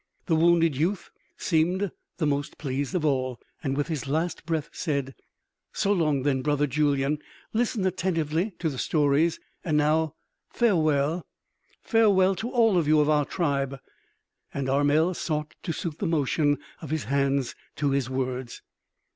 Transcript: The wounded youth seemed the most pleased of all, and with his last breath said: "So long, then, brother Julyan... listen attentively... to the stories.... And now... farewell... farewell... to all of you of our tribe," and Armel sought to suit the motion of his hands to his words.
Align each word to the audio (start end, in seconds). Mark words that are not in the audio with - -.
The 0.25 0.35
wounded 0.35 0.75
youth 0.75 1.11
seemed 1.37 1.91
the 2.17 2.25
most 2.25 2.57
pleased 2.57 2.95
of 2.95 3.05
all, 3.05 3.39
and 3.63 3.77
with 3.77 3.87
his 3.87 4.07
last 4.07 4.47
breath 4.47 4.67
said: 4.73 5.13
"So 5.73 5.93
long, 5.93 6.23
then, 6.23 6.41
brother 6.41 6.65
Julyan... 6.65 7.19
listen 7.53 7.85
attentively... 7.85 8.55
to 8.57 8.69
the 8.69 8.79
stories.... 8.79 9.39
And 9.63 9.77
now... 9.77 10.15
farewell... 10.49 11.27
farewell... 11.83 12.33
to 12.37 12.49
all 12.49 12.79
of 12.79 12.87
you 12.87 12.99
of 12.99 13.11
our 13.11 13.25
tribe," 13.25 13.79
and 14.51 14.67
Armel 14.67 15.13
sought 15.13 15.53
to 15.61 15.71
suit 15.71 15.99
the 15.99 16.07
motion 16.07 16.57
of 16.81 16.89
his 16.89 17.03
hands 17.03 17.53
to 17.75 17.91
his 17.91 18.09
words. 18.09 18.63